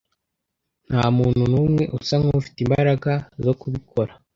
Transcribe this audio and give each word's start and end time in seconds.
Ntamuntu 0.89 1.41
numwe 1.51 1.83
usa 1.97 2.15
nkufite 2.21 2.57
imbaraga 2.65 3.11
zo 3.43 3.53
kubikora. 3.59 4.11